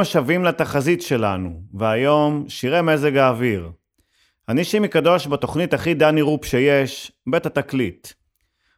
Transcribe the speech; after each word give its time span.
השבים 0.00 0.44
לתחזית 0.44 1.02
שלנו, 1.02 1.62
והיום 1.74 2.44
שירי 2.48 2.82
מזג 2.82 3.16
האוויר. 3.16 3.70
אני 4.48 4.64
שימי 4.64 4.88
קדוש 4.88 5.26
בתוכנית 5.26 5.74
הכי 5.74 5.94
דני 5.94 6.22
רופ 6.22 6.44
שיש, 6.44 7.12
בית 7.26 7.46
התקליט. 7.46 8.08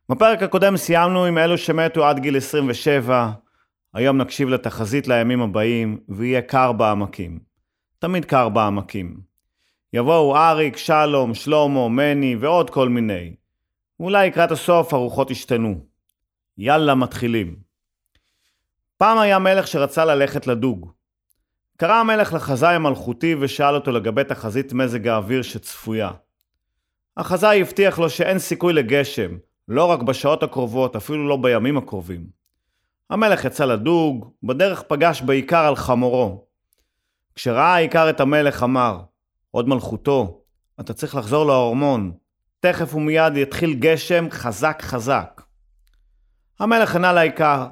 בפרק 0.09 0.43
הקודם 0.43 0.77
סיימנו 0.77 1.25
עם 1.25 1.39
אלו 1.39 1.59
שמתו 1.59 2.07
עד 2.07 2.19
גיל 2.19 2.37
27, 2.37 3.31
היום 3.95 4.17
נקשיב 4.17 4.49
לתחזית 4.49 5.09
לימים 5.09 5.43
הבאים, 5.43 5.99
ויהיה 6.09 6.43
קר 6.43 6.73
בעמקים. 6.73 7.39
תמיד 7.99 8.25
קר 8.25 8.49
בעמקים. 8.49 9.21
יבואו 9.93 10.37
אריק, 10.37 10.77
שלום, 10.77 11.35
שלמה, 11.35 11.89
מני 11.89 12.37
ועוד 12.37 12.71
כל 12.71 12.89
מיני. 12.89 13.35
ואולי 14.01 14.29
לקראת 14.29 14.51
הסוף 14.51 14.95
הרוחות 14.95 15.31
ישתנו. 15.31 15.87
יאללה, 16.59 16.95
מתחילים. 16.95 17.57
פעם 18.97 19.19
היה 19.19 19.39
מלך 19.39 19.67
שרצה 19.67 20.05
ללכת 20.05 20.47
לדוג. 20.47 20.93
קרא 21.83 21.95
המלך 21.95 22.33
לחזאי 22.33 22.75
המלכותי 22.75 23.35
ושאל 23.41 23.75
אותו 23.75 23.93
לגבי 23.93 24.25
תחזית 24.25 24.73
מזג 24.73 25.09
האוויר 25.09 25.43
שצפויה. 25.43 26.11
החזאי 27.17 27.61
הבטיח 27.61 27.99
לו 27.99 28.11
שאין 28.11 28.39
סיכוי 28.39 28.73
לגשם, 28.73 29.31
לא 29.69 29.85
רק 29.85 30.03
בשעות 30.03 30.43
הקרובות, 30.43 30.97
אפילו 30.97 31.29
לא 31.29 31.37
בימים 31.37 31.77
הקרובים. 31.77 32.27
המלך 33.11 33.45
יצא 33.45 33.65
לדוג, 33.65 34.31
בדרך 34.43 34.83
פגש 34.83 35.23
בעיקר 35.23 35.59
על 35.59 35.77
חמורו. 35.77 36.45
כשראה 37.35 37.75
העיקר 37.75 38.11
את 38.11 38.21
המלך 38.21 38.63
אמר, 38.63 39.01
עוד 39.51 39.69
מלכותו, 39.69 40.41
אתה 40.81 40.95
צריך 40.95 41.15
לחזור 41.15 41.47
לארמון, 41.47 42.13
תכף 42.61 42.95
ומיד 42.95 43.37
יתחיל 43.37 43.75
גשם 43.75 44.27
חזק 44.31 44.83
חזק. 44.83 45.43
המלך 46.61 46.97
ענה 46.97 47.13
לעיקר, 47.13 47.67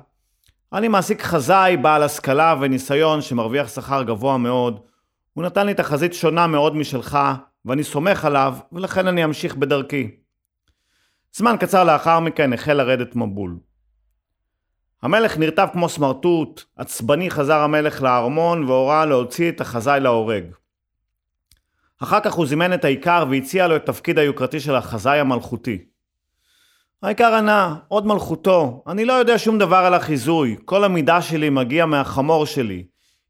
אני 0.73 0.89
מעסיק 0.89 1.23
חזאי 1.23 1.77
בעל 1.77 2.03
השכלה 2.03 2.55
וניסיון 2.61 3.23
שמרוויח 3.23 3.69
שכר 3.69 4.03
גבוה 4.03 4.39
מאוד. 4.39 4.81
הוא 5.33 5.45
נתן 5.45 5.67
לי 5.67 5.75
תחזית 5.75 6.15
שונה 6.15 6.47
מאוד 6.47 6.77
משלך, 6.77 7.19
ואני 7.65 7.85
סומך 7.85 8.25
עליו, 8.25 8.57
ולכן 8.73 9.07
אני 9.07 9.25
אמשיך 9.25 9.57
בדרכי. 9.57 10.11
זמן 11.33 11.57
קצר 11.61 11.85
לאחר 11.85 12.21
מכן 12.21 12.53
החל 12.53 12.73
לרדת 12.73 13.17
מבול. 13.17 13.59
המלך 15.03 15.39
נרטב 15.39 15.69
כמו 15.73 15.89
סמרטוט, 15.89 16.65
עצבני 16.77 17.31
חזר 17.31 17.59
המלך 17.59 18.03
לארמון 18.03 18.65
והורה 18.65 19.07
להוציא 19.07 19.49
את 19.49 19.61
החזאי 19.61 20.01
להורג. 20.01 20.45
אחר 22.03 22.21
כך 22.21 22.33
הוא 22.33 22.47
זימן 22.47 22.75
את 22.75 22.85
האיכר 22.85 23.25
והציע 23.31 23.69
לו 23.69 23.77
את 23.77 23.87
תפקיד 23.87 24.19
היוקרתי 24.19 24.61
של 24.61 24.75
החזאי 24.75 25.21
המלכותי. 25.21 25.90
העיקר 27.03 27.35
ענה, 27.35 27.77
עוד 27.89 28.07
מלכותו, 28.07 28.83
אני 28.87 29.05
לא 29.05 29.13
יודע 29.13 29.39
שום 29.39 29.59
דבר 29.59 29.77
על 29.77 29.95
החיזוי, 29.95 30.57
כל 30.65 30.85
המידע 30.85 31.23
שלי 31.23 31.51
מגיע 31.51 31.87
מהחמור 31.87 32.47
שלי. 32.47 32.85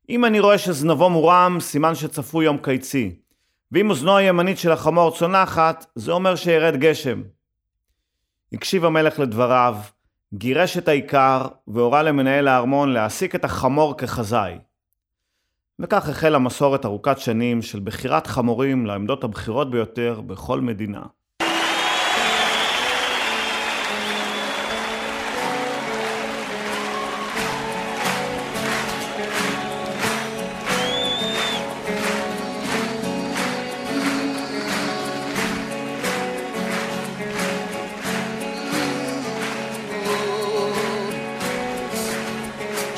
אם 0.09 0.25
אני 0.25 0.41
רואה 0.41 0.59
שזנבו 0.59 1.11
מורם, 1.11 1.57
סימן 1.61 1.95
שצפוי 1.95 2.45
יום 2.45 2.59
קיצי. 2.59 3.15
ואם 3.73 3.91
אוזנו 3.91 4.17
הימנית 4.17 4.59
של 4.59 4.73
החמור 4.73 5.17
צונחת, 5.17 5.87
זה 5.95 6.13
אומר 6.13 6.35
שירד 6.35 6.77
גשם. 6.77 7.23
הקשיב 8.53 8.85
המלך 8.85 9.19
לדבריו, 9.19 9.77
גירש 10.35 10.79
את 10.79 10.89
העיקר, 10.89 11.47
והורה 11.69 12.03
למנהל 12.03 12.49
הארמון 12.49 12.93
להעסיק 12.93 13.35
את 13.35 13.45
החמור 13.45 13.97
כחזאי. 13.99 14.59
וכך 15.79 16.09
החלה 16.09 16.39
מסורת 16.39 16.85
ארוכת 16.85 17.19
שנים 17.19 17.63
של 17.63 17.81
בחירת 17.81 18.27
חמורים 18.27 18.87
לעמדות 18.87 19.25
הבכירות 19.25 19.71
ביותר 19.71 20.21
בכל 20.21 20.61
מדינה. 20.61 21.03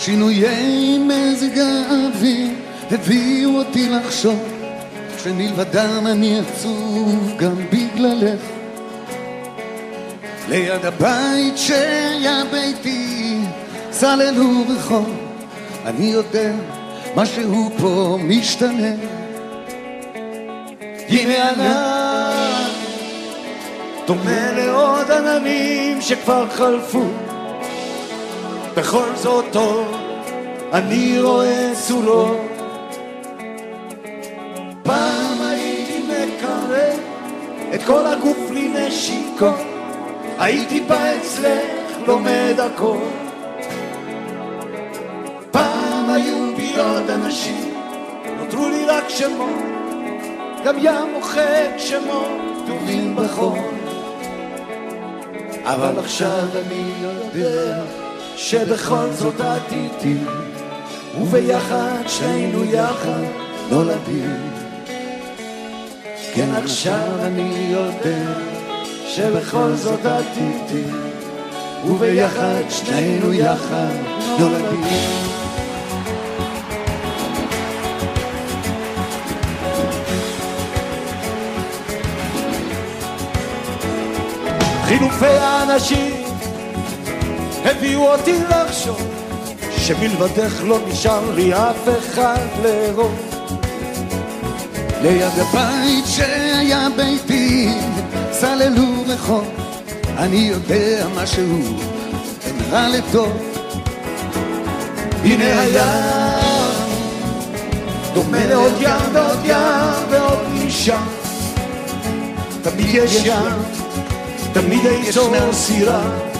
שינויי 0.04 0.98
מזג 0.98 1.58
האוויר 1.58 2.48
הביאו 2.90 3.58
אותי 3.58 3.88
לחשוב 3.88 4.38
שמלבדם 5.22 6.06
אני 6.06 6.40
עצוב 6.40 7.32
גם 7.36 7.56
בגללך. 7.72 8.40
ליד 10.48 10.84
הבית 10.86 11.58
שהיה 11.58 12.42
ביתי 12.50 13.38
סללו 13.92 14.64
רחוב 14.68 15.16
אני 15.84 16.06
יודע 16.06 16.52
משהו 17.16 17.70
פה 17.78 18.18
משתנה. 18.22 18.94
הנה 21.08 21.50
ענן 21.50 22.68
דומה 24.06 24.52
לעוד 24.52 25.10
עננים 25.10 26.00
שכבר 26.00 26.48
חלפו 26.50 27.04
בכל 28.76 29.16
זאת 29.16 29.44
טוב 29.52 29.96
אני 30.72 31.20
רואה 31.20 31.72
צורות 31.86 32.40
פעם 34.82 35.40
הייתי 35.40 36.02
מקרב 36.02 36.98
את 37.74 37.82
כל 37.82 38.06
הגוף 38.06 38.50
לנשיקות 38.50 39.60
הייתי 40.38 40.80
בא 40.80 41.16
אצלך 41.16 41.82
לומד 42.06 42.54
הכל. 42.58 42.98
פעם 45.50 46.10
היו 46.10 46.56
בי 46.56 46.76
עוד 46.78 47.10
אנשים 47.10 47.74
נותרו 48.38 48.68
לי 48.68 48.84
רק 48.86 49.08
שמות 49.08 49.62
גם 50.64 50.74
ים 50.78 51.12
מוחק 51.14 51.70
שמות 51.78 52.40
כתובים 52.64 53.16
בחור 53.16 53.58
אבל 55.64 55.98
עכשיו 55.98 56.48
אני 56.66 56.92
יודע 57.00 58.01
שבכל 58.42 59.06
זאת 59.12 59.40
את 59.40 60.04
וביחד 61.20 62.02
שנינו 62.06 62.64
יחד 62.64 63.24
נולדים. 63.70 64.50
כן 66.34 66.48
עכשיו 66.54 67.08
אני 67.20 67.68
יודע 67.70 68.32
שבכל 69.06 69.72
זאת 69.74 70.06
את 70.06 70.72
וביחד 71.86 72.62
שנינו 72.70 73.32
יחד 73.32 73.96
נולדים. 74.38 74.86
חילופי 84.84 85.26
האנשים 85.26 86.31
הביאו 87.64 88.12
אותי 88.12 88.38
לחשוב 88.50 89.00
שמלבדך 89.76 90.62
לא 90.64 90.78
נשאר 90.88 91.34
לי 91.34 91.54
אף 91.54 91.88
אחד 91.98 92.46
לאהוב. 92.62 93.14
ליד 95.02 95.32
הבית 95.36 96.04
שהיה 96.06 96.88
ביתי 96.96 97.68
סללו 98.32 99.04
רחוב. 99.06 99.44
אני 100.18 100.36
יודע 100.36 101.06
משהו 101.16 101.62
בין 102.44 102.56
רע 102.70 102.88
לטוב. 102.88 103.32
הנה 105.24 105.60
הים 105.60 106.32
דומה 108.14 108.46
לעוד 108.46 108.72
ים 108.80 109.14
ועוד 109.14 109.38
ים 109.44 110.10
ועוד 110.10 110.38
אישה 110.54 111.00
תמיד 112.62 112.86
יש 112.90 113.22
ים 113.24 113.62
תמיד 114.52 114.80
ישנה 114.84 115.52
סירה 115.52 116.31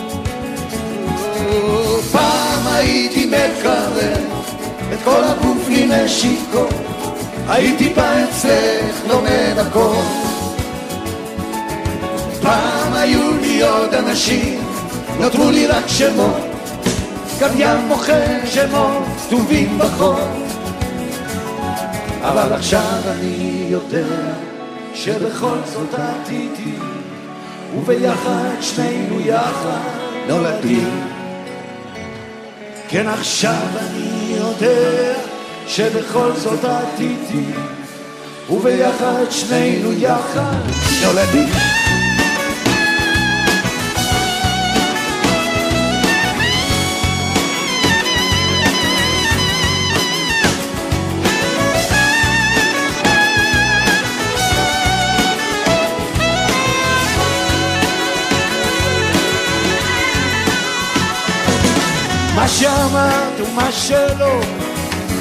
הייתי 2.82 3.26
מקרב 3.26 3.98
את 4.92 4.98
כל 5.04 5.24
הגוף 5.24 5.68
לי 5.68 5.86
נשיקות 5.86 6.74
הייתי 7.48 7.88
בא 7.88 8.24
אצלך 8.24 8.96
לומד 9.08 9.54
הכל. 9.58 9.94
פעם 12.42 12.92
היו 12.92 13.36
לי 13.40 13.62
עוד 13.62 13.94
אנשים 13.94 14.64
נותרו 15.20 15.50
לי 15.50 15.66
רק 15.66 15.84
שמות. 15.86 16.36
גם 17.40 17.50
ים 17.56 17.78
מוכר 17.88 18.46
שמות 18.46 19.02
כתובים 19.26 19.78
בחור 19.78 20.18
אבל 22.20 22.52
עכשיו 22.52 22.98
אני 23.06 23.66
יודע 23.68 24.06
שבכל 24.94 25.56
זאת 25.64 25.94
את 25.94 26.30
איתי 26.30 26.74
וביחד 27.76 28.50
שנינו 28.60 29.20
יחד 29.20 29.80
נולדים 30.28 31.11
כן 32.92 33.08
עכשיו 33.08 33.66
אני 33.76 34.34
יודע 34.36 35.14
שבכל 35.66 36.32
זאת 36.36 36.64
את 36.64 37.00
איתי 37.00 37.46
וביחד 38.50 39.24
שנינו 39.30 39.92
יחד. 39.92 40.56
נולדים 41.04 41.81
אמרת 62.92 63.40
ומה 63.40 63.72
שלא 63.72 64.40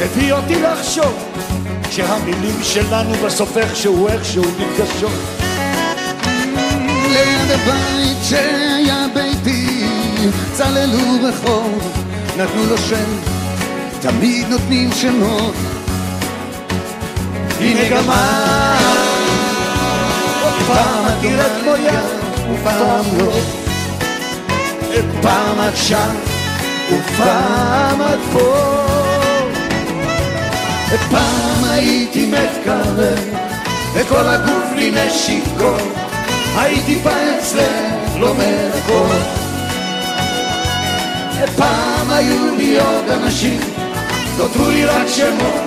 הביא 0.01 0.33
אותי 0.33 0.61
לחשוב 0.61 1.13
שהמילים 1.91 2.63
שלנו 2.63 3.13
בסוף 3.13 3.57
איכשהו 3.57 4.07
איכשהו 4.07 4.43
נפגשות 4.43 5.11
ליד 7.09 7.51
הבית 7.51 8.17
שהיה 8.23 9.05
ביתי 9.13 9.85
צללו 10.53 11.23
רחוב 11.23 11.91
נתנו 12.37 12.65
לו 12.69 12.77
שם 12.77 13.09
תמיד 14.01 14.47
נותנים 14.47 14.89
שמות. 14.91 15.55
הנה 17.59 17.89
גם 17.89 18.03
פעם 20.67 21.05
את 21.07 21.23
נראית 21.23 21.51
כמו 21.61 21.75
יד 21.75 22.05
ופעם 22.53 23.05
לא. 23.17 23.33
פעם 25.21 25.67
את 25.69 25.77
שם 25.77 26.30
ופעם 26.91 28.01
את 28.01 28.19
פה. 28.33 28.81
פעם 31.09 31.63
הייתי 31.63 32.25
מתקרב 32.25 33.19
וכל 33.93 34.27
הגוף 34.27 34.71
לי 34.75 34.91
נשיקות 34.91 35.81
הייתי 36.55 36.95
בא 36.95 37.11
אצלך 37.39 38.15
לא 38.19 38.33
מרקות 38.33 39.41
פעם 41.55 42.09
היו 42.09 42.55
לי 42.57 42.79
עוד 42.79 43.09
אנשים 43.09 43.59
נותרו 44.37 44.69
לי 44.69 44.85
רק 44.85 45.07
שמות. 45.07 45.61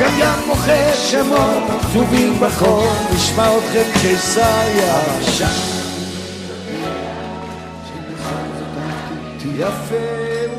גם 0.00 0.10
ים 0.18 0.46
מוכר 0.46 0.94
שמות 1.10 1.62
כתובים 1.82 2.40
בחור 2.40 2.92
נשמע 3.14 3.48
אתכם 3.56 4.00
קיסריה 4.00 5.00
שם 5.22 5.77
יפה 9.58 9.94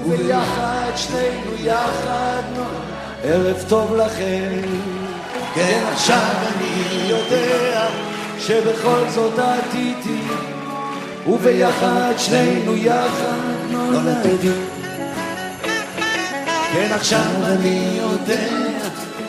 וביחד 0.05 0.91
שנינו 0.95 1.51
יחד 1.59 2.43
ערב 3.23 3.63
טוב 3.67 3.95
לכם. 3.95 4.61
כן 5.55 5.83
עכשיו 5.91 6.31
אני 6.47 7.09
יודע 7.09 7.87
שבכל 8.39 9.09
זאת 9.09 9.39
את 9.39 9.75
איתי 9.75 10.21
וביחד 11.27 12.13
שנינו 12.17 12.75
יחד 12.75 13.71
נולדים 13.71 14.65
כן 16.73 16.87
עכשיו 16.91 17.31
אני 17.43 17.99
יודע 18.01 18.47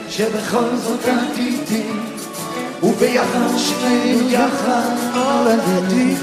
שבכל 0.09 0.77
זאת 0.77 1.05
את 1.05 1.39
איתי 1.39 1.83
וביחד 2.83 3.57
שנינו 3.57 4.31
יחד 4.31 4.97
נולדים 5.15 6.17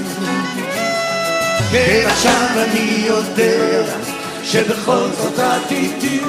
כן 1.70 2.06
עכשיו 2.06 2.48
אני 2.56 3.04
יודע 3.06 3.82
שבכל 4.42 5.08
זאת 5.18 5.38
את 5.38 5.70
איתי 5.70 6.20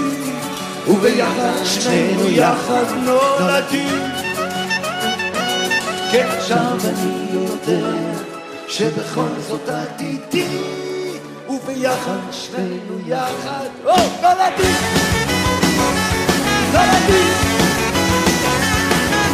וביחד 0.88 1.64
שנינו 1.66 2.30
יחד 2.30 2.84
נולדים. 3.04 4.02
כן 6.12 6.28
עכשיו 6.38 6.78
אני 6.86 7.28
יודע 7.34 7.88
שבכל 8.68 9.28
זאת 9.48 9.70
את 9.70 10.02
איתי 10.02 10.48
וביחד 11.50 12.32
שנינו 12.32 13.00
יחד 13.08 13.68
נולדים! 13.84 14.76
נולדים! 16.74 17.34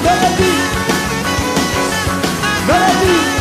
נולדים! 0.04 0.66
נולדים 2.68 3.35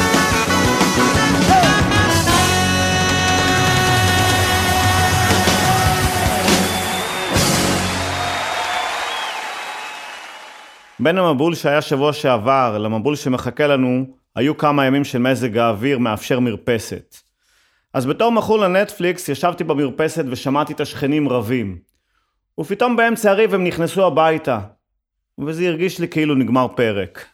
בין 11.00 11.18
המבול 11.18 11.54
שהיה 11.54 11.82
שבוע 11.82 12.12
שעבר 12.12 12.78
למבול 12.78 13.16
שמחכה 13.16 13.66
לנו, 13.66 14.06
היו 14.36 14.56
כמה 14.56 14.86
ימים 14.86 15.04
של 15.04 15.18
מזג 15.18 15.58
האוויר 15.58 15.98
מאפשר 15.98 16.40
מרפסת. 16.40 17.16
אז 17.94 18.06
בתור 18.06 18.32
מכור 18.32 18.58
לנטפליקס 18.58 19.28
ישבתי 19.28 19.64
במרפסת 19.64 20.24
ושמעתי 20.30 20.72
את 20.72 20.80
השכנים 20.80 21.28
רבים. 21.28 21.78
ופתאום 22.60 22.96
באמצע 22.96 23.30
הריב 23.30 23.54
הם 23.54 23.64
נכנסו 23.64 24.06
הביתה. 24.06 24.60
וזה 25.46 25.68
הרגיש 25.68 25.98
לי 26.00 26.08
כאילו 26.08 26.34
נגמר 26.34 26.66
פרק. 26.76 27.26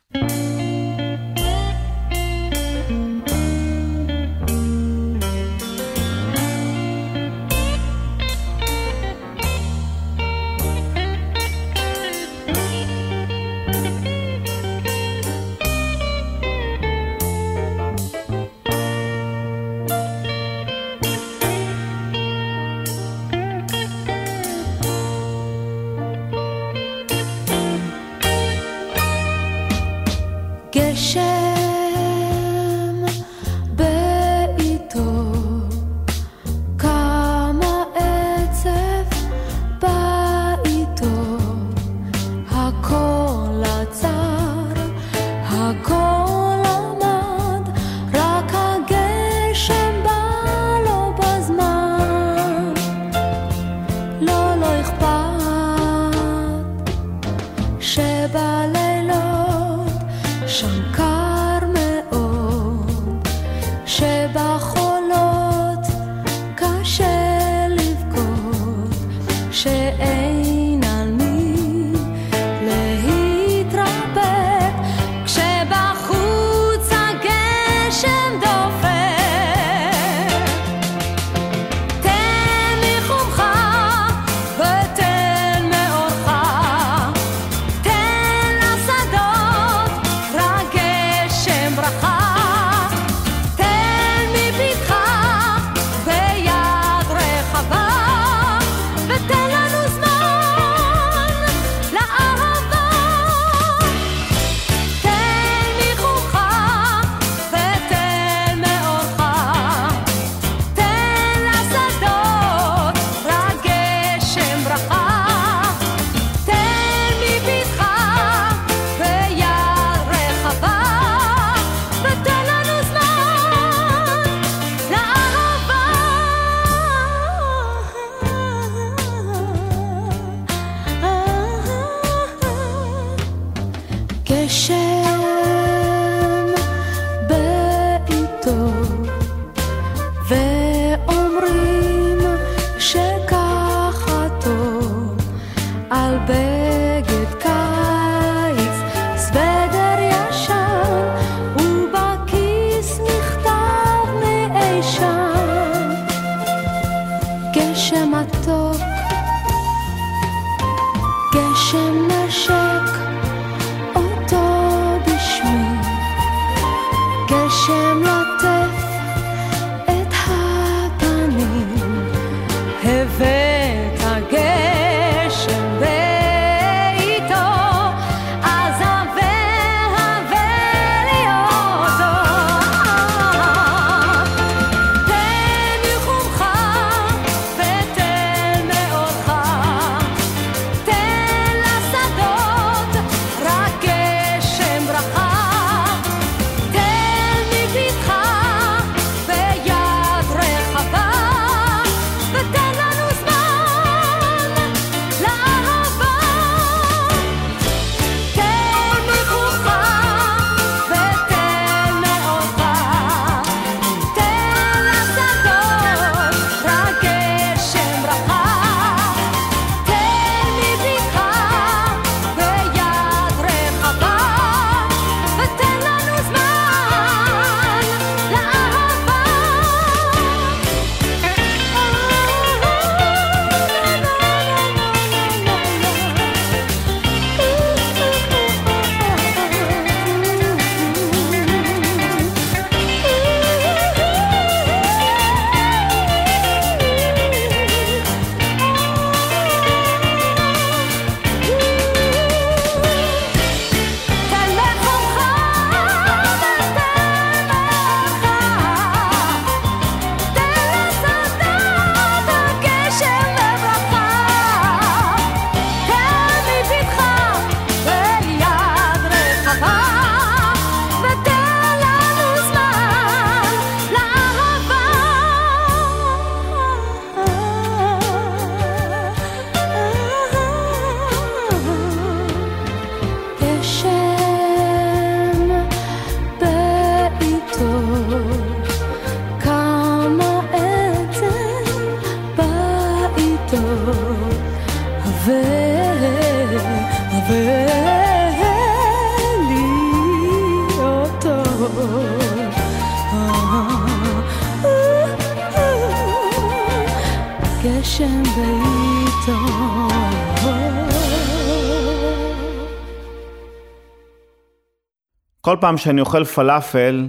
כל 315.40 315.56
פעם 315.60 315.76
שאני 315.76 316.00
אוכל 316.00 316.24
פלאפל, 316.24 317.08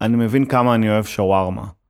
אני 0.00 0.16
מבין 0.16 0.44
כמה 0.46 0.74
אני 0.74 0.90
אוהב 0.90 1.04
שווארמה. 1.04 1.81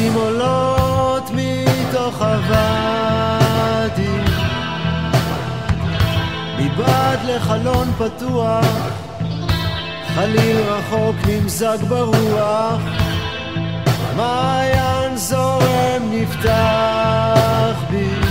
כבשים 0.00 0.14
עולות 0.14 1.30
מתוך 1.34 2.22
הוואדי. 2.22 4.18
מבעד 6.58 7.18
לחלון 7.24 7.88
פתוח 7.98 8.64
חליל 10.14 10.56
רחוק 10.56 11.16
נמזג 11.26 11.78
ברוח. 11.88 12.80
מעיין 14.16 15.16
זורם 15.16 16.02
נפתח 16.10 17.76
בי 17.90 18.29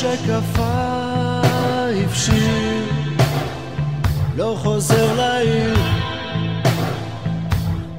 שקפה 0.00 1.42
הבשיר, 2.04 2.84
לא 4.36 4.56
חוזר 4.62 5.14
לעיר, 5.14 5.78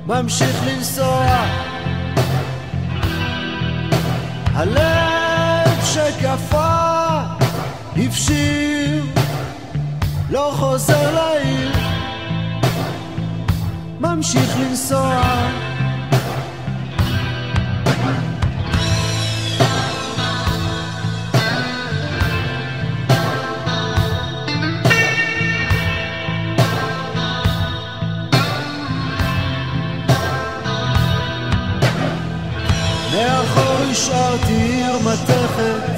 ממשיך 0.05 0.55
לנסוע. 0.67 1.46
הלב 4.53 5.84
שקפה 5.84 7.20
הבשיר, 7.96 9.05
לא 10.29 10.53
חוזר 10.55 11.15
לעיר, 11.15 11.72
ממשיך 14.00 14.58
לנסוע. 14.60 15.61
השארתי 34.01 34.53
עיר 34.53 34.98
מתכת, 35.00 35.93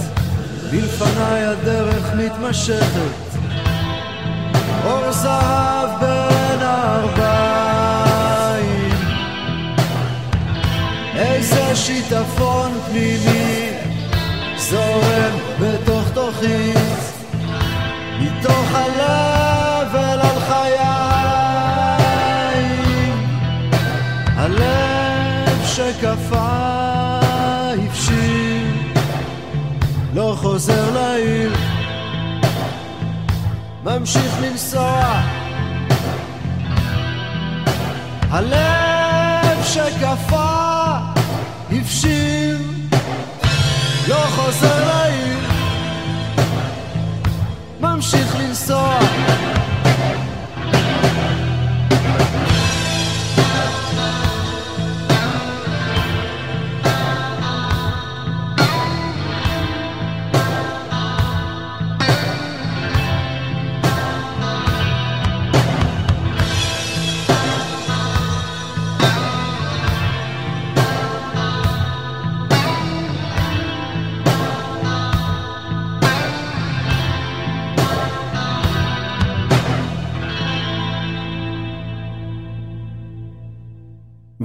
בלפניי 0.71 1.45
הדרך 1.45 2.13
מתמשכת. 2.13 3.37
אור 4.85 5.11
זהב 5.11 5.89
בין 5.99 6.59
הארבעים, 6.61 7.79
איזה 11.15 11.75
שיטפון 11.75 12.71
פנימי 12.85 13.69
זורם 14.57 15.37
בתוך 15.59 16.03
תוכי, 16.13 16.73
מתוך 18.19 18.75
הלב 18.75 19.95
אל 19.95 20.19
על 20.19 20.39
חיים. 20.39 20.83
הלב 24.37 25.65
שקפא 25.65 26.72
לא 30.33 30.37
חוזר 30.37 30.93
לעיר, 30.93 31.51
ממשיך 33.83 34.41
לנסוע. 34.41 35.21
הלב 38.31 39.63
שקפא 39.63 40.52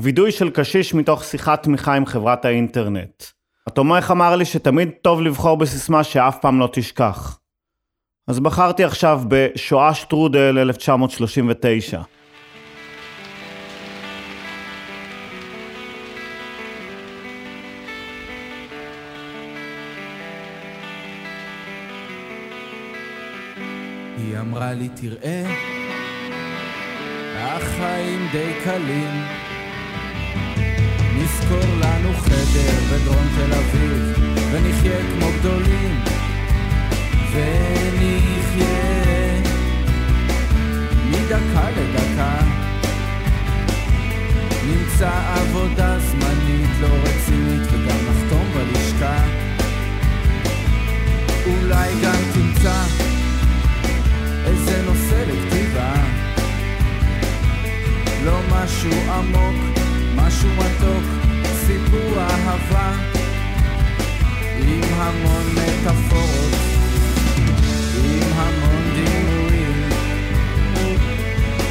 וידוי 0.08 0.32
של 0.32 0.50
קשיש 0.50 0.94
מתוך 0.94 1.24
שיחת 1.24 1.62
תמיכה 1.62 1.94
עם 1.94 2.06
חברת 2.06 2.44
האינטרנט. 2.44 3.22
התומך 3.66 4.10
אמר 4.10 4.36
לי 4.36 4.44
שתמיד 4.44 4.90
טוב 5.02 5.22
לבחור 5.22 5.56
בסיסמה 5.56 6.04
שאף 6.04 6.38
פעם 6.40 6.60
לא 6.60 6.68
תשכח. 6.72 7.38
אז 8.28 8.40
בחרתי 8.40 8.84
עכשיו 8.84 9.20
בשואה 9.28 9.94
שטרודל 9.94 10.58
1939. 10.58 12.02
היא 24.16 24.38
אמרה 24.38 24.72
לי 24.72 24.88
תראה, 24.88 25.42
החיים 27.36 28.28
די 28.32 28.52
קלים 28.64 29.47
נזכור 31.38 31.76
לנו 31.80 32.12
חדר 32.14 32.78
בדרום 32.92 33.28
תל 33.36 33.54
אביב 33.54 34.18
ונחיה 34.52 34.98
כמו 34.98 35.26
גדולים 35.38 36.00
ונחיה. 37.32 38.68
מדקה 41.10 41.70
לדקה. 41.70 42.38
נמצא 44.66 45.10
עבודה 45.34 45.98
זמנית 45.98 46.70
לא 46.80 46.88
רצינית 47.02 47.62
וגם 47.72 47.98
נחתום 48.08 48.44
בלשכה. 48.54 49.24
אולי 51.46 51.94
גם 52.02 52.20
תמצא 52.34 52.82
איזה 54.44 54.82
נושא 54.86 55.24
לכתיבה. 55.28 55.92
לא 58.24 58.38
משהו 58.50 59.12
עמוק, 59.12 59.78
משהו 60.16 60.48
מתוק, 60.50 61.27
סיפור 61.68 62.18
אהבה 62.18 62.92
עם 64.58 64.80
המון 64.96 65.46
מטאפורות, 65.54 66.54
עם 68.04 68.32
המון 68.36 68.82
דימויים. 68.94 69.90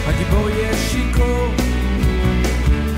הגיבור 0.07 0.49
יהיה 0.49 0.77
שיכור 0.77 1.47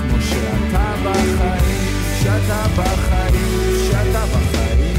כמו 0.02 0.20
שאתה 0.20 0.94
בחיים, 1.04 1.92
שאתה 2.22 2.62
בחיים, 2.76 3.88
שאתה 3.90 4.24
בחיים. 4.26 4.96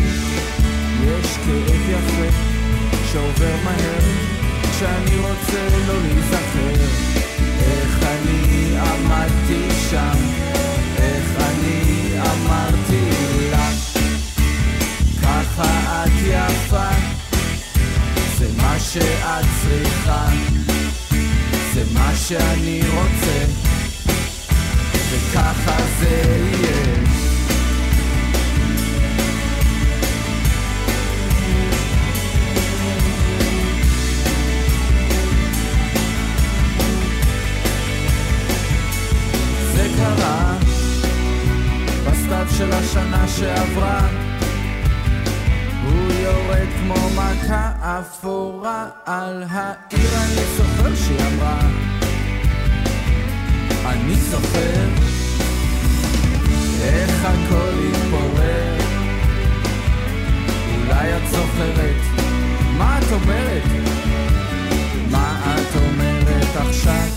יש 1.04 1.38
כאב 1.38 1.90
יפה 1.90 2.36
שעובר 3.12 3.56
מהר 3.64 4.02
שאני 4.80 5.18
רוצה 5.18 5.68
לא 5.88 5.94
להיזכר. 6.02 6.84
איך 7.62 8.04
אני 8.04 8.78
עמדתי 8.78 9.70
שם 9.90 10.51
שאני 22.32 22.82
רוצה 22.94 23.46
וככה 25.12 25.78
זה 26.00 26.22
יהיה 26.54 27.31
בסתיו 42.42 42.58
של 42.58 42.74
השנה 42.74 43.28
שעברה. 43.28 44.08
הוא 45.84 46.12
יורד 46.12 46.68
כמו 46.80 46.96
מכה 47.16 47.72
אפורה 47.82 48.88
על 49.06 49.44
העיר 49.50 50.10
אני 50.16 50.42
זוכר 50.58 50.96
שהיא 50.96 51.20
אמרה. 51.34 51.60
אני 53.86 54.16
זוכר 54.16 54.88
איך 56.84 57.26
הכל 57.26 57.74
התפורר. 57.92 58.78
אולי 60.76 61.18
את 61.18 61.30
זוכרת 61.32 62.02
מה 62.78 63.00
את 63.00 63.12
אומרת? 63.12 63.64
מה 65.12 65.56
את 65.56 65.76
אומרת 65.76 66.56
עכשיו? 66.56 67.08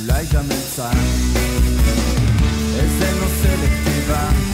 אולי 0.00 0.24
גם 0.34 0.44
אמצע 0.44 0.90
איזה 2.78 3.10
נושא 3.20 3.54
לכתיבה 3.64 4.49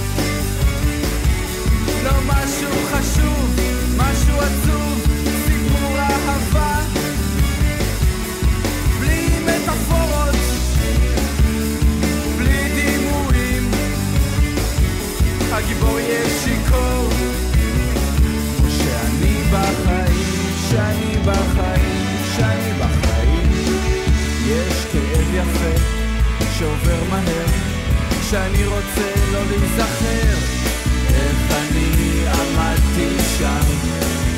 שעובר 26.59 27.05
מהר. 27.11 27.47
שאני 28.31 28.67
רוצה 28.67 29.33
לא 29.33 29.41
להיזכר 29.51 30.56
אני 32.59 32.75
עמדתי 32.75 33.23
שם 33.39 33.61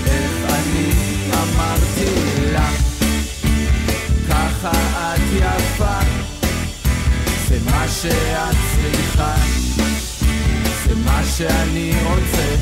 איך 0.06 0.32
אני 0.48 0.92
אמרתי 1.32 2.52
לה 2.52 2.70
ככה 4.28 4.70
את 5.14 5.20
יפה 5.32 5.98
זה 7.48 7.58
מה 7.64 7.88
שאת 7.88 8.56
צריכה 8.74 9.34
זה 10.86 10.94
מה 11.04 11.22
שאני 11.36 11.92
רוצה 12.04 12.54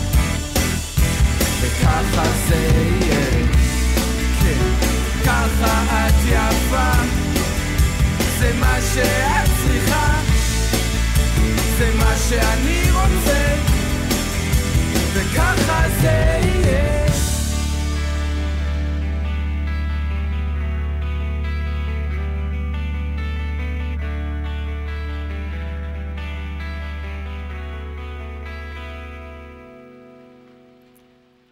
וככה 1.60 2.24
זה 2.48 2.70
יהיה. 3.02 3.46
כן 4.42 4.86
ככה 5.24 6.08
את 6.08 6.14
יפה 6.26 6.92
זה 8.38 8.52
מה 8.60 8.78
שאת 8.94 9.50
צריכה 9.62 10.20
זה 11.78 11.90
מה 11.98 12.12
שאני 12.28 12.90
רוצה, 12.90 13.75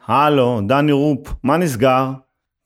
הלו, 0.07 0.61
דני 0.67 0.93
רופ, 0.93 1.35
מה 1.43 1.57
נסגר? 1.57 2.11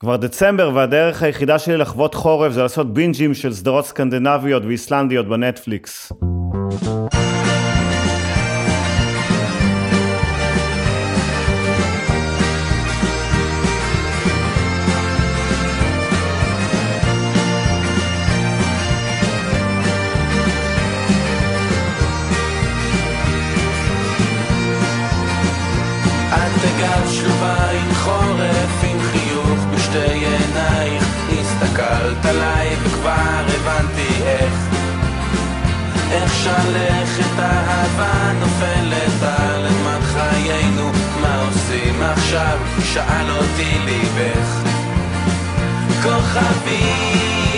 כבר 0.00 0.16
דצמבר 0.16 0.70
והדרך 0.74 1.22
היחידה 1.22 1.58
שלי 1.58 1.76
לחוות 1.76 2.14
חורף 2.14 2.52
זה 2.52 2.62
לעשות 2.62 2.94
בינג'ים 2.94 3.34
של 3.34 3.52
סדרות 3.52 3.86
סקנדינביות 3.86 4.62
ואיסלנדיות 4.64 5.28
בנטפליקס. 5.28 6.12
איך 36.10 36.34
שלכת 36.34 37.38
אהבה 37.38 38.32
נופלת 38.40 39.22
על 39.22 39.66
אדמת 39.66 40.02
חיינו? 40.02 40.90
מה 41.20 41.42
עושים 41.42 42.02
עכשיו? 42.02 42.58
שאל 42.84 43.30
אותי 43.30 43.78
ליבך. 43.84 44.68
כוכבים 46.02 47.57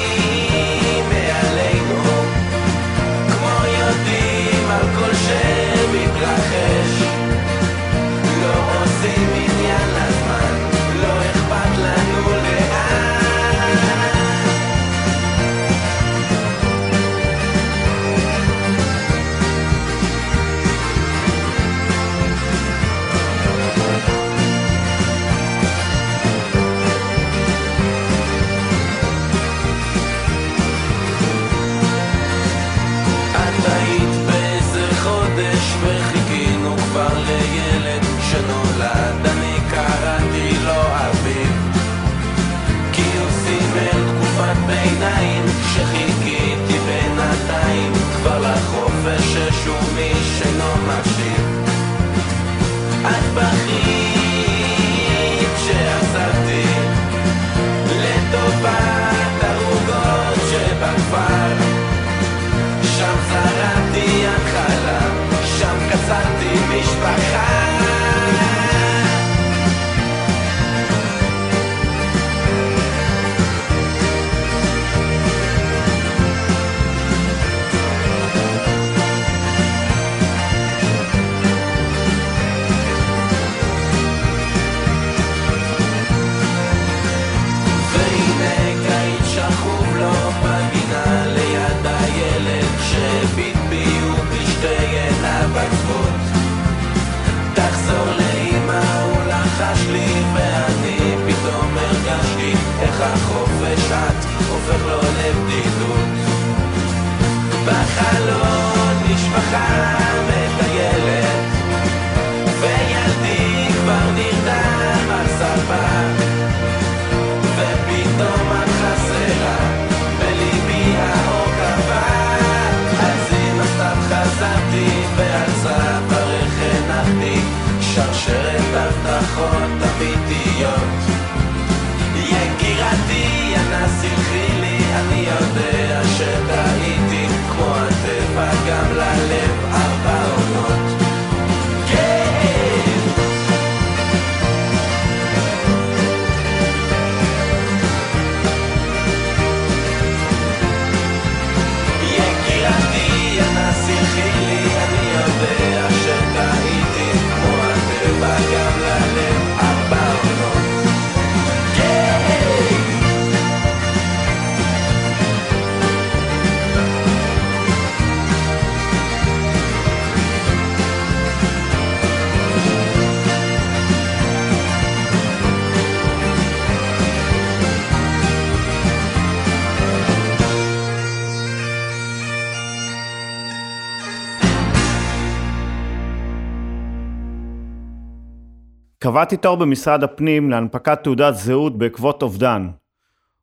קבעתי 189.10 189.36
תור 189.36 189.56
במשרד 189.56 190.04
הפנים 190.04 190.50
להנפקת 190.50 190.98
תעודת 191.02 191.34
זהות 191.34 191.78
בעקבות 191.78 192.22
אובדן. 192.22 192.68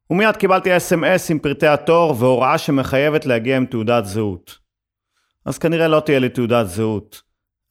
ומיד 0.10 0.36
קיבלתי 0.36 0.78
אס.אם.אס 0.78 1.32
עם 1.32 1.40
פרטי 1.40 1.68
התור 1.68 2.16
והוראה 2.20 2.58
שמחייבת 2.58 3.26
להגיע 3.26 3.58
עם 3.58 3.66
תעודת 3.66 4.06
זהות. 4.06 4.58
אז 5.46 5.58
כנראה 5.58 5.88
לא 5.88 6.00
תהיה 6.00 6.20
לי 6.20 6.30
תעודת 6.30 6.68
זהות, 6.68 7.22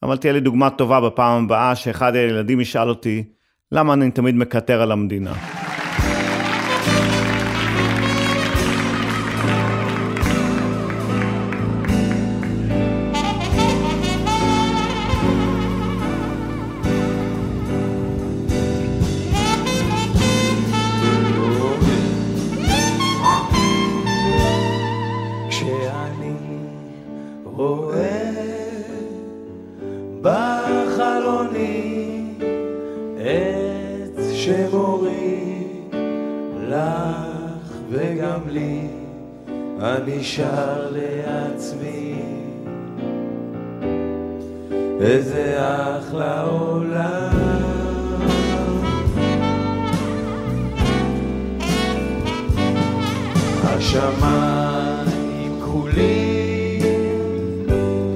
אבל 0.03 0.17
תהיה 0.17 0.33
לי 0.33 0.39
דוגמה 0.39 0.69
טובה 0.69 1.01
בפעם 1.01 1.43
הבאה 1.43 1.75
שאחד 1.75 2.15
הילדים 2.15 2.61
ישאל 2.61 2.89
אותי 2.89 3.23
למה 3.71 3.93
אני 3.93 4.11
תמיד 4.11 4.35
מקטר 4.35 4.81
על 4.81 4.91
המדינה. 4.91 5.33
שר 40.21 40.91
לעצמי 40.91 42.15
איזה 45.01 45.55
אחלה 45.59 46.41
עולם 46.41 47.67
השמיים 53.63 55.59
כחולים, 55.61 56.81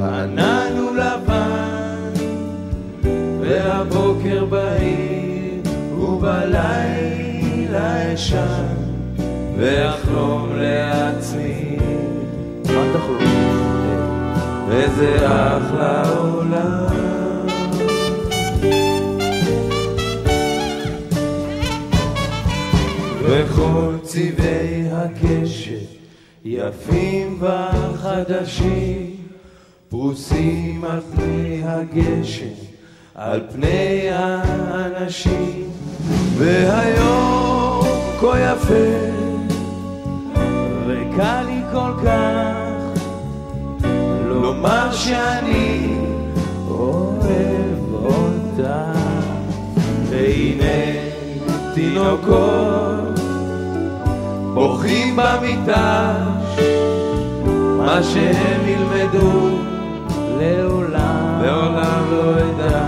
הענן 0.01 0.73
הוא 0.77 0.95
לבן, 0.95 2.13
והבוקר 3.39 4.45
בהיר, 4.45 5.61
ובלילה 5.99 7.33
אשן, 8.13 8.75
ואחלום 9.57 10.49
לעצמי. 10.55 11.60
איזה 14.71 15.15
אחלה 15.27 16.03
עולם. 16.17 16.87
וכל 23.23 23.95
צבעי 24.03 24.83
הקשת 24.91 25.91
יפים 26.45 27.41
וחדשים 27.41 29.15
פרוסים 29.89 30.83
על 30.83 30.99
פני 31.15 31.61
הגשם, 31.65 32.45
על 33.15 33.41
פני 33.51 34.09
האנשים 34.11 35.69
והיום 36.37 37.85
כה 38.19 38.39
יפה 38.39 39.21
וקל 40.87 41.41
לי 41.41 41.61
כל 41.71 41.91
כך 42.05 42.70
שאני 44.93 45.95
אוהב 46.69 47.93
אותך 47.93 48.97
והנה 50.09 50.91
תינוקות 51.73 53.19
בוכים 54.53 55.15
במיטה 55.15 56.13
מה 57.77 58.03
שהם 58.03 58.61
ילמדו 58.67 59.49
לעולם. 60.39 61.41
לעולם 61.41 62.03
לא 62.11 62.33
אדע. 62.37 62.81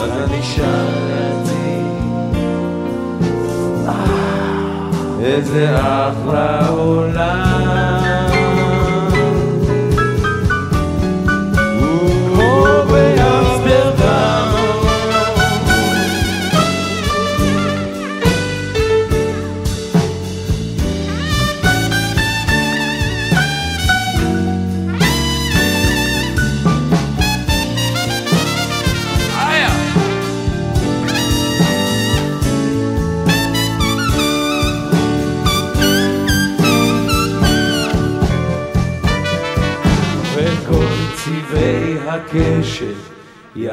אז 0.00 0.10
אני 0.24 0.42
שר 0.42 0.86
לעצמי 1.08 1.82
"אה, 3.88 3.94
איזה 5.20 5.76
אחלה 5.78 6.68
עולם 6.68 7.99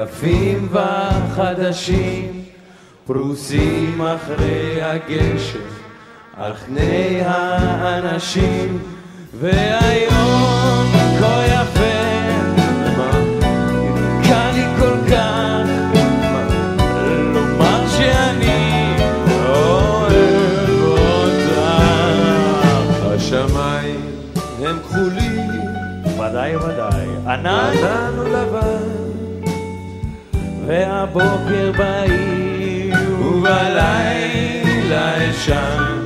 יפים 0.04 0.70
וחדשים 0.72 2.44
פרוסים 3.06 4.02
אחרי 4.02 4.82
הגשם 4.82 5.60
על 6.38 6.54
פני 6.54 7.22
האנשים. 7.26 8.80
והיום 9.40 10.92
כה 11.20 11.44
יפה 11.46 11.98
מה? 12.98 13.12
קל 14.24 14.52
לי 14.54 14.66
כל 14.80 15.10
כך 15.10 15.68
מה? 16.34 16.48
לומר 17.34 17.88
שאני 17.88 18.94
אוהב 19.46 20.82
אותך. 20.82 21.62
השמיים 23.16 24.02
הם 24.60 24.80
כחולים. 24.80 25.52
ודאי 26.20 26.56
ודאי. 26.56 27.08
ענן 27.28 27.74
והבוקר 30.68 31.72
בהיר 31.78 32.96
ובלילה 33.22 35.30
אשן 35.30 36.04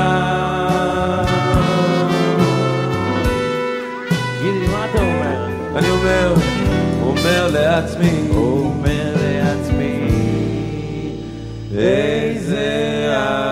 גידי, 4.42 4.66
מה 4.72 4.86
אתה 4.90 5.02
אומר? 5.02 5.46
אני 5.76 5.90
אומר, 5.90 6.34
אומר 7.02 7.48
לעצמי, 7.52 8.28
אומר 8.30 9.14
לעצמי 9.16 10.08
איזה 11.78 12.66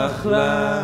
אחלה 0.06 0.77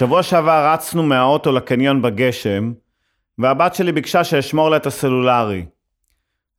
שבוע 0.00 0.22
שעבר 0.22 0.72
רצנו 0.72 1.02
מהאוטו 1.02 1.52
לקניון 1.52 2.02
בגשם, 2.02 2.72
והבת 3.38 3.74
שלי 3.74 3.92
ביקשה 3.92 4.24
שאשמור 4.24 4.70
לה 4.70 4.76
את 4.76 4.86
הסלולרי. 4.86 5.66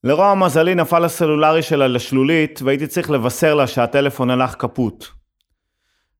לרוע 0.04 0.36
מזלי 0.36 0.76
נפל 0.76 1.06
הסלולרי 1.06 1.62
שלה 1.62 1.88
לשלולית, 1.88 2.62
והייתי 2.62 2.88
צריך 2.88 3.10
לבשר 3.10 3.54
לה 3.54 3.68
שהטלפון 3.68 4.30
הלך 4.30 4.56
קפוט. 4.56 5.06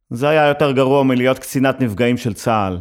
זה 0.10 0.30
היה 0.30 0.48
יותר 0.48 0.72
גרוע 0.72 1.04
מלהיות 1.04 1.40
קצינת 1.40 1.82
נפגעים 1.82 2.18
של 2.18 2.34
צה"ל. 2.34 2.80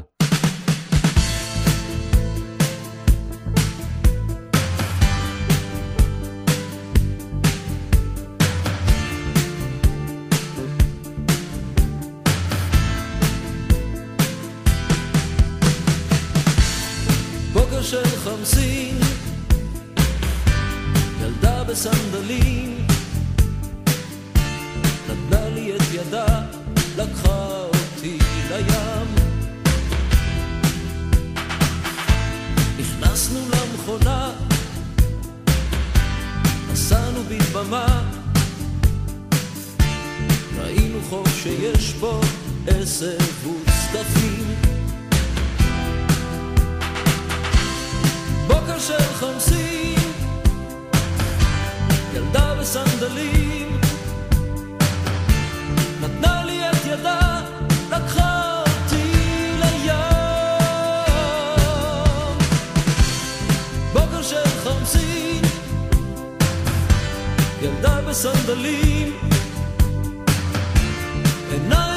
and 71.53 71.90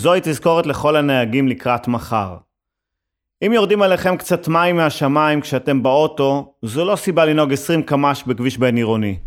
זוהי 0.00 0.20
תזכורת 0.24 0.66
לכל 0.66 0.96
הנהגים 0.96 1.48
לקראת 1.48 1.88
מחר. 1.88 2.36
אם 3.46 3.52
יורדים 3.52 3.82
עליכם 3.82 4.16
קצת 4.16 4.48
מים 4.48 4.76
מהשמיים 4.76 5.40
כשאתם 5.40 5.82
באוטו, 5.82 6.54
זו 6.62 6.84
לא 6.84 6.96
סיבה 6.96 7.24
לנהוג 7.24 7.52
20 7.52 7.82
קמ"ש 7.82 8.22
בכביש 8.26 8.58
בין 8.58 8.76
עירוני. 8.76 9.18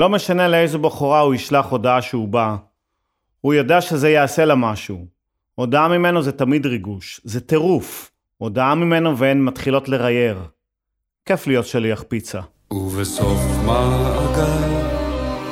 לא 0.00 0.08
משנה 0.08 0.48
לאיזו 0.48 0.78
בחורה 0.78 1.20
הוא 1.20 1.34
ישלח 1.34 1.66
הודעה 1.66 2.02
שהוא 2.02 2.28
בא, 2.28 2.56
הוא 3.40 3.54
יודע 3.54 3.80
שזה 3.80 4.10
יעשה 4.10 4.44
לה 4.44 4.54
משהו. 4.54 5.06
הודעה 5.54 5.88
ממנו 5.88 6.22
זה 6.22 6.32
תמיד 6.32 6.66
ריגוש, 6.66 7.20
זה 7.24 7.40
טירוף. 7.40 8.10
הודעה 8.36 8.74
ממנו 8.74 9.18
והן 9.18 9.40
מתחילות 9.44 9.88
לרייר. 9.88 10.42
כיף 11.24 11.46
להיות 11.46 11.66
שליח 11.66 12.04
פיצה. 12.08 12.40
ובסוף 12.70 13.40
מעגל, 13.66 14.74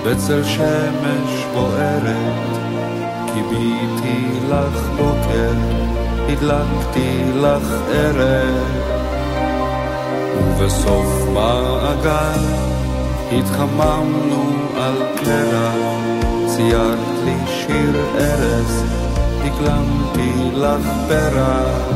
בצל 0.07 0.45
שמש 0.45 1.45
בוערת, 1.55 2.57
כיביתי 3.27 4.49
לך 4.49 4.89
בוקר, 4.97 5.53
הדלקתי 6.29 7.25
לך 7.35 7.73
ערב. 7.93 8.67
ובסוף 10.37 11.29
מעגל, 11.35 12.78
התחממנו 13.33 14.53
על 14.76 15.03
קרח, 15.16 15.74
ציירת 16.47 16.99
לי 17.24 17.37
שיר 17.47 18.03
ארז, 18.18 18.85
הקלמתי 19.45 20.51
לך 20.55 20.89
פרח. 21.09 21.89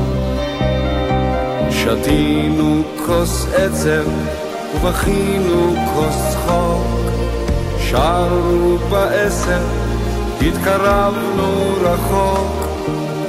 שתינו 1.71 2.83
כוס 3.07 3.47
עצב 3.57 4.09
ובכינו 4.75 5.75
כוס 5.95 6.33
צחוק, 6.33 6.87
שרנו 7.79 8.79
בעשר, 8.91 9.65
התקרבנו 10.41 11.75
רחוק, 11.83 12.67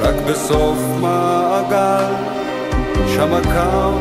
רק 0.01 0.15
בסוף 0.29 0.77
מעגל, 1.01 2.13
שם 3.15 3.33
הקו 3.33 3.91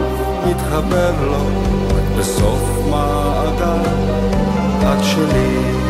מתחבר 0.47 1.13
לו, 1.21 1.73
בסוף 2.19 2.63
מעגל, 2.91 3.91
את 4.83 5.05
שלי. 5.05 5.83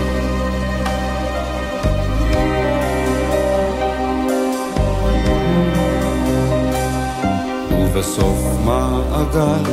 ובסוף 7.70 8.38
מעגל, 8.64 9.72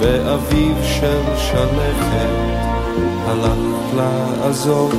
באביב 0.00 0.76
של 0.82 1.22
שלכת, 1.36 2.28
הלכת 3.26 3.96
לעזור, 3.96 4.90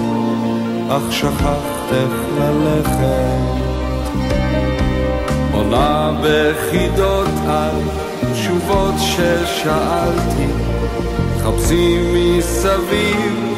אך 0.90 1.12
שכחת 1.12 1.92
איך 1.92 2.14
ללכת. 2.38 3.64
עונה 5.54 6.12
בחידות 6.24 7.28
על 7.48 7.76
תשובות 8.34 8.94
ששאלתי, 8.98 10.48
חפשי 11.44 11.98
מסביב, 12.14 13.54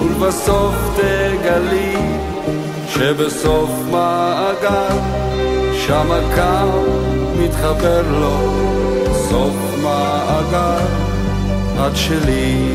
ולבסוף 0.00 0.74
תגלי, 0.96 1.96
שבסוף 2.88 3.70
מעגל, 3.90 4.96
שם 5.72 6.10
הקו 6.12 6.82
מתחבר 7.38 8.02
לו, 8.10 8.38
סוף 9.28 9.56
מעגל, 9.82 10.86
את 11.86 11.96
שלי. 11.96 12.72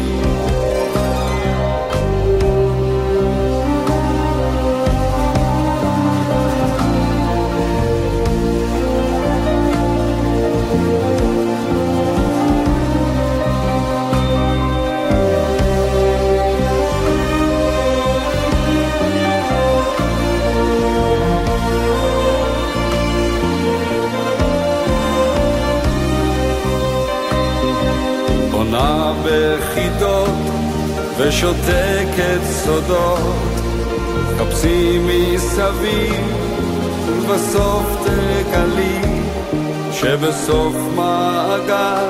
ושותקת 31.31 32.41
סודות, 32.43 33.35
חפשי 34.37 34.99
מסביב 34.99 36.25
ובסוף 37.07 37.85
תגלי 38.05 39.01
שבסוף 39.91 40.75
מעגל 40.95 42.05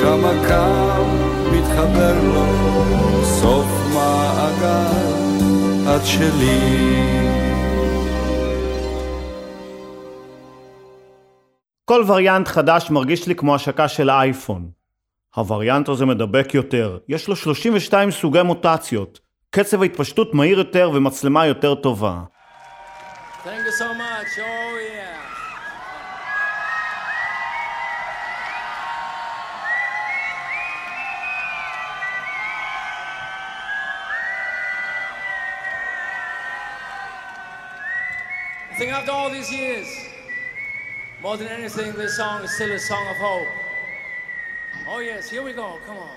שם 0.00 0.24
הקו 0.24 1.04
מתחבר 1.52 2.14
לו, 2.22 3.24
סוף 3.24 3.66
מעגל 3.94 4.96
את 5.96 6.06
שלי. 6.06 6.96
כל 11.84 12.04
וריאנט 12.06 12.48
חדש 12.48 12.90
מרגיש 12.90 13.26
לי 13.26 13.34
כמו 13.34 13.54
השקה 13.54 13.88
של 13.88 14.10
האייפון. 14.10 14.77
הווריאנט 15.38 15.88
הזה 15.88 16.06
מדבק 16.06 16.54
יותר, 16.54 16.98
יש 17.08 17.28
לו 17.28 17.36
32 17.36 18.10
סוגי 18.10 18.42
מוטציות, 18.42 19.20
קצב 19.50 19.82
ההתפשטות 19.82 20.34
מהיר 20.34 20.58
יותר 20.58 20.90
ומצלמה 20.94 21.46
יותר 21.46 21.74
טובה. 21.74 22.22
Thank 23.44 23.64
you 23.66 23.72
so 23.82 23.94
much. 23.94 24.30
Oh, 24.38 24.78
yeah. 24.92 25.16
I 38.70 38.74
think 38.78 38.92
after 38.92 39.12
all 39.12 39.30
these 39.30 39.50
years, 39.52 39.88
more 41.22 41.36
than 41.36 41.48
anything, 41.58 41.92
this 41.92 42.16
song 42.16 42.42
is 42.44 42.50
still 42.56 42.72
a 42.72 42.78
song 42.90 43.06
of 43.12 43.18
hope. 43.28 43.67
Oh, 44.90 45.00
yes, 45.00 45.28
here 45.28 45.42
we 45.42 45.52
go. 45.52 45.78
Come 45.84 45.98
on. 45.98 46.08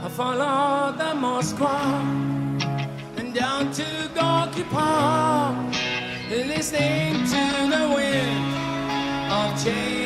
I 0.00 0.08
followed 0.08 0.96
the 0.96 1.12
Moskva 1.14 1.97
change. 9.68 9.97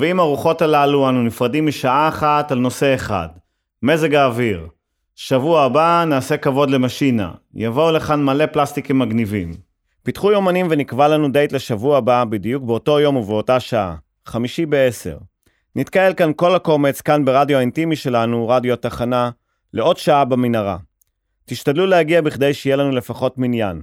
ועם 0.00 0.20
הרוחות 0.20 0.62
הללו 0.62 1.08
אנו 1.08 1.22
נפרדים 1.22 1.66
משעה 1.66 2.08
אחת 2.08 2.52
על 2.52 2.58
נושא 2.58 2.94
אחד, 2.94 3.28
מזג 3.82 4.14
האוויר. 4.14 4.68
שבוע 5.14 5.62
הבא 5.62 6.04
נעשה 6.08 6.36
כבוד 6.36 6.70
למשינה, 6.70 7.30
יבואו 7.54 7.92
לכאן 7.92 8.24
מלא 8.24 8.46
פלסטיקים 8.46 8.98
מגניבים. 8.98 9.54
פיתחו 10.02 10.32
יומנים 10.32 10.66
ונקבע 10.70 11.08
לנו 11.08 11.28
דייט 11.28 11.52
לשבוע 11.52 11.98
הבא 11.98 12.24
בדיוק 12.24 12.64
באותו 12.64 13.00
יום 13.00 13.16
ובאותה 13.16 13.60
שעה, 13.60 13.96
חמישי 14.26 14.66
בעשר. 14.66 15.18
נתקהל 15.76 16.14
כאן 16.14 16.30
כל 16.36 16.54
הקומץ, 16.54 17.00
כאן 17.00 17.24
ברדיו 17.24 17.56
האינטימי 17.58 17.96
שלנו, 17.96 18.48
רדיו 18.48 18.72
התחנה, 18.72 19.30
לעוד 19.72 19.96
שעה 19.96 20.24
במנהרה. 20.24 20.76
תשתדלו 21.44 21.86
להגיע 21.86 22.20
בכדי 22.20 22.54
שיהיה 22.54 22.76
לנו 22.76 22.90
לפחות 22.90 23.38
מניין. 23.38 23.82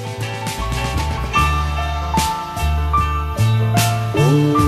Oh. 4.33 4.60